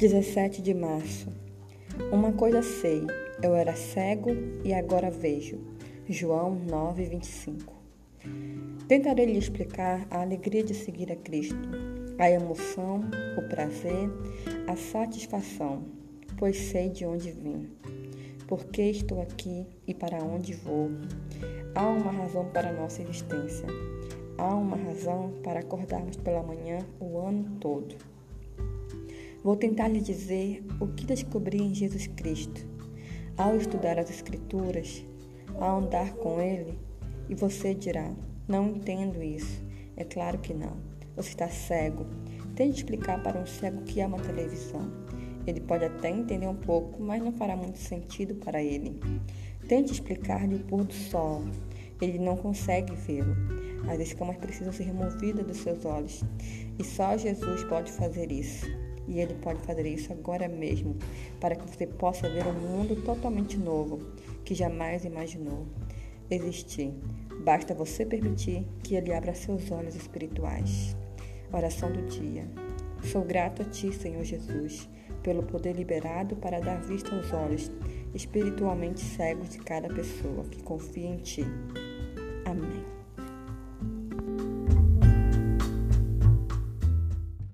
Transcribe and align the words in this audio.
17 0.00 0.62
de 0.62 0.72
março. 0.72 1.28
Uma 2.10 2.32
coisa 2.32 2.62
sei, 2.62 3.06
eu 3.42 3.54
era 3.54 3.76
cego 3.76 4.30
e 4.64 4.72
agora 4.72 5.10
vejo. 5.10 5.60
João 6.08 6.54
9, 6.54 7.04
25. 7.04 7.74
Tentarei 8.88 9.26
lhe 9.26 9.38
explicar 9.38 10.06
a 10.10 10.22
alegria 10.22 10.64
de 10.64 10.72
seguir 10.72 11.12
a 11.12 11.16
Cristo, 11.16 11.68
a 12.18 12.30
emoção, 12.30 13.02
o 13.36 13.42
prazer, 13.46 14.08
a 14.66 14.74
satisfação, 14.74 15.84
pois 16.38 16.56
sei 16.56 16.88
de 16.88 17.04
onde 17.04 17.30
vim, 17.30 17.68
por 18.48 18.64
que 18.64 18.80
estou 18.80 19.20
aqui 19.20 19.66
e 19.86 19.92
para 19.92 20.24
onde 20.24 20.54
vou. 20.54 20.88
Há 21.74 21.86
uma 21.86 22.10
razão 22.10 22.46
para 22.46 22.70
a 22.70 22.72
nossa 22.72 23.02
existência. 23.02 23.66
Há 24.38 24.54
uma 24.54 24.78
razão 24.78 25.34
para 25.42 25.60
acordarmos 25.60 26.16
pela 26.16 26.42
manhã 26.42 26.78
o 26.98 27.18
ano 27.18 27.58
todo. 27.60 27.96
Vou 29.42 29.56
tentar 29.56 29.88
lhe 29.88 30.02
dizer 30.02 30.62
o 30.78 30.86
que 30.86 31.06
descobri 31.06 31.62
em 31.62 31.74
Jesus 31.74 32.06
Cristo. 32.08 32.68
Ao 33.38 33.56
estudar 33.56 33.98
as 33.98 34.10
Escrituras, 34.10 35.02
ao 35.58 35.78
andar 35.78 36.12
com 36.16 36.38
Ele, 36.38 36.78
e 37.26 37.34
você 37.34 37.74
dirá: 37.74 38.12
Não 38.46 38.68
entendo 38.68 39.22
isso. 39.22 39.64
É 39.96 40.04
claro 40.04 40.38
que 40.38 40.52
não. 40.52 40.76
Você 41.16 41.30
está 41.30 41.48
cego. 41.48 42.04
Tente 42.54 42.78
explicar 42.78 43.22
para 43.22 43.40
um 43.40 43.46
cego 43.46 43.80
que 43.82 44.00
ama 44.02 44.18
televisão. 44.18 44.92
Ele 45.46 45.60
pode 45.60 45.86
até 45.86 46.10
entender 46.10 46.46
um 46.46 46.56
pouco, 46.56 47.02
mas 47.02 47.22
não 47.22 47.32
fará 47.32 47.56
muito 47.56 47.78
sentido 47.78 48.34
para 48.34 48.62
ele. 48.62 49.00
Tente 49.66 49.92
explicar-lhe 49.92 50.56
o 50.56 50.64
pôr 50.64 50.84
do 50.84 50.92
sol. 50.92 51.44
Ele 51.98 52.18
não 52.18 52.36
consegue 52.36 52.94
vê-lo. 52.94 53.34
As 53.88 53.98
escamas 54.00 54.36
precisam 54.36 54.72
ser 54.72 54.84
removidas 54.84 55.46
dos 55.46 55.56
seus 55.56 55.84
olhos. 55.86 56.22
E 56.78 56.84
só 56.84 57.16
Jesus 57.16 57.64
pode 57.64 57.90
fazer 57.90 58.30
isso. 58.30 58.66
E 59.10 59.18
Ele 59.18 59.34
pode 59.34 59.60
fazer 59.62 59.84
isso 59.86 60.12
agora 60.12 60.48
mesmo, 60.48 60.96
para 61.40 61.56
que 61.56 61.68
você 61.68 61.84
possa 61.84 62.30
ver 62.30 62.46
um 62.46 62.52
mundo 62.52 62.94
totalmente 63.02 63.58
novo, 63.58 63.98
que 64.44 64.54
jamais 64.54 65.04
imaginou 65.04 65.66
existir. 66.30 66.92
Basta 67.44 67.74
você 67.74 68.06
permitir 68.06 68.64
que 68.84 68.94
Ele 68.94 69.12
abra 69.12 69.34
seus 69.34 69.68
olhos 69.72 69.96
espirituais. 69.96 70.96
Oração 71.52 71.90
do 71.90 72.02
dia. 72.02 72.46
Sou 73.02 73.24
grato 73.24 73.62
a 73.62 73.64
Ti, 73.64 73.92
Senhor 73.92 74.22
Jesus, 74.22 74.88
pelo 75.24 75.42
poder 75.42 75.74
liberado 75.74 76.36
para 76.36 76.60
dar 76.60 76.80
vista 76.80 77.12
aos 77.16 77.32
olhos 77.32 77.68
espiritualmente 78.14 79.00
cegos 79.00 79.48
de 79.48 79.58
cada 79.58 79.88
pessoa 79.88 80.44
que 80.44 80.62
confia 80.62 81.08
em 81.08 81.16
Ti. 81.16 81.44
Amém. 82.44 82.99